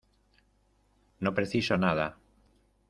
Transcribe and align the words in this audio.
no 1.23 1.33
preciso 1.39 1.77
nada. 1.77 2.07